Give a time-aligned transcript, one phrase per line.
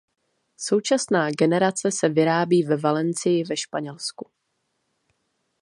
[0.57, 4.29] Současná generace se vyrábí ve Valencii ve Španělsku.